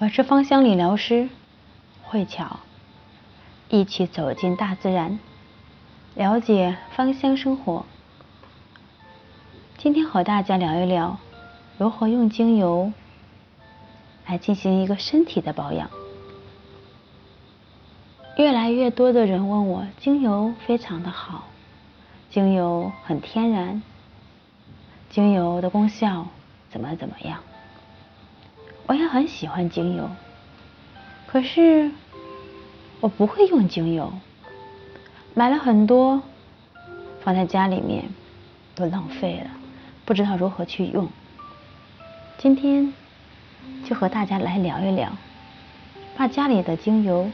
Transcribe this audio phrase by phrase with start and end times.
[0.00, 1.28] 我是芳香理疗师
[2.04, 2.60] 慧巧，
[3.68, 5.18] 一起走进大自然，
[6.14, 7.84] 了解芳香生活。
[9.76, 11.18] 今天和大家聊一聊
[11.76, 12.94] 如何用精油
[14.26, 15.90] 来进行一个身体的保养。
[18.38, 21.44] 越来越多的人问我，精油非常的好，
[22.30, 23.82] 精油很天然，
[25.10, 26.26] 精油的功效
[26.70, 27.42] 怎么怎么样？
[28.90, 30.10] 我也很喜欢精油，
[31.28, 31.92] 可是
[32.98, 34.12] 我不会用精油，
[35.32, 36.20] 买了很多
[37.20, 38.06] 放在家里面
[38.74, 39.50] 都浪费了，
[40.04, 41.08] 不知道如何去用。
[42.36, 42.92] 今天
[43.84, 45.12] 就和大家来聊一聊，
[46.16, 47.30] 把家里的精油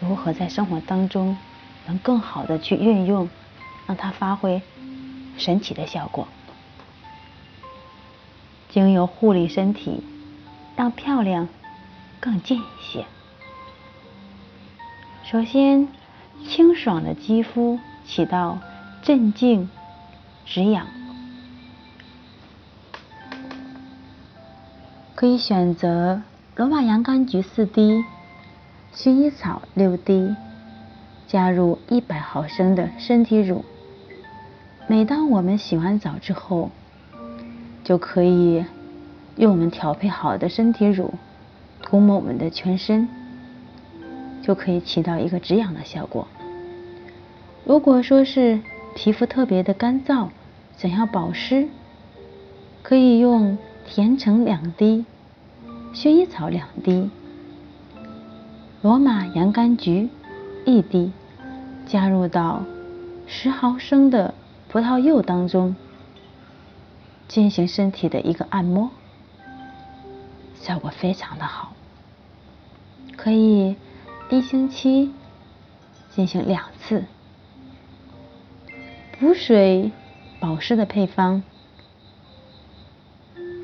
[0.00, 1.36] 如何在生活当中
[1.86, 3.28] 能更好的去运用，
[3.86, 4.62] 让它发挥
[5.36, 6.26] 神奇的效果。
[8.70, 10.02] 精油护理身体。
[10.76, 11.48] 让漂亮
[12.20, 13.04] 更近一些。
[15.24, 15.88] 首先，
[16.48, 18.58] 清爽的肌肤起到
[19.02, 19.70] 镇静、
[20.44, 20.86] 止痒，
[25.14, 26.22] 可以选择
[26.56, 28.04] 罗马洋甘菊四滴、
[28.94, 30.34] 薰衣草六滴，
[31.26, 33.64] 加入一百毫升的身体乳。
[34.88, 36.70] 每当我们洗完澡之后，
[37.84, 38.64] 就可以。
[39.36, 41.14] 用我们调配好的身体乳
[41.80, 43.08] 涂抹我们的全身，
[44.42, 46.28] 就可以起到一个止痒的效果。
[47.64, 48.60] 如果说是
[48.94, 50.28] 皮肤特别的干燥，
[50.76, 51.68] 想要保湿，
[52.82, 55.04] 可以用甜橙两滴、
[55.94, 57.10] 薰衣草两滴、
[58.82, 60.08] 罗马洋甘菊
[60.66, 61.12] 一滴，
[61.86, 62.64] 加入到
[63.26, 64.34] 十毫升的
[64.68, 65.74] 葡萄柚当中，
[67.28, 68.90] 进行身体的一个按摩。
[70.62, 71.72] 效果非常的好，
[73.16, 73.74] 可以
[74.30, 75.12] 一星期
[76.14, 77.04] 进行两次。
[79.18, 79.90] 补水
[80.40, 81.42] 保湿的配方：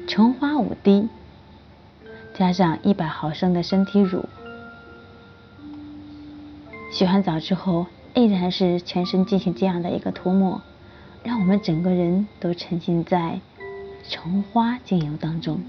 [0.08, 1.08] 橙花五滴，
[2.34, 4.28] 加上一百毫升的身体乳。
[6.90, 10.60] 洗完澡之后，依然是全身进行这样的一个涂抹，
[11.22, 13.38] 让我们整个人都沉浸在
[14.08, 15.60] 橙花精油当中。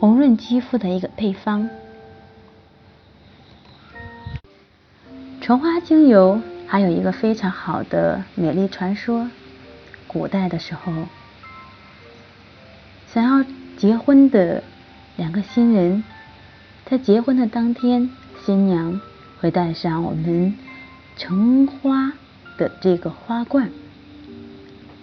[0.00, 1.70] 红润肌肤的一个配方，
[5.40, 9.30] 橙花精油还有一个非常好的美丽传说。
[10.06, 10.92] 古代的时候，
[13.12, 13.44] 想要
[13.76, 14.62] 结婚的
[15.16, 16.04] 两个新人，
[16.84, 18.10] 在结婚的当天，
[18.44, 19.00] 新娘
[19.40, 20.54] 会带上我们
[21.16, 22.12] 橙花
[22.58, 23.70] 的这个花冠，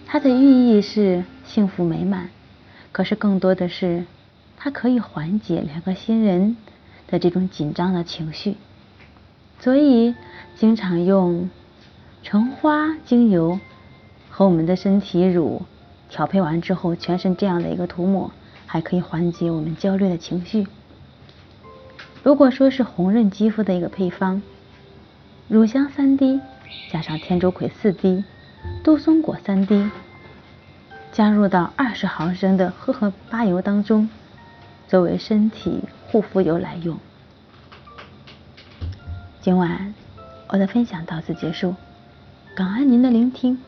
[0.06, 2.30] 它的寓意是幸福美满，
[2.92, 4.04] 可是更多的是。
[4.56, 6.56] 它可以缓解两个新人
[7.08, 8.56] 的这种紧张的情绪，
[9.58, 10.14] 所以
[10.56, 11.50] 经常用
[12.22, 13.58] 橙花精油
[14.30, 15.62] 和我们的身体乳
[16.08, 18.30] 调配完之后，全身这样的一个涂抹，
[18.66, 20.66] 还可以缓解我们焦虑的情绪。
[22.22, 24.42] 如果说是红润肌肤的一个配方，
[25.48, 26.40] 乳香三滴
[26.90, 28.24] 加上天竺葵四滴、
[28.84, 29.90] 杜松果三滴，
[31.10, 34.08] 加入到二十毫升的荷荷巴油当中。
[34.92, 36.98] 作为身体护肤油来用。
[39.40, 39.94] 今晚
[40.48, 41.74] 我的分享到此结束，
[42.54, 43.58] 感恩您的聆听。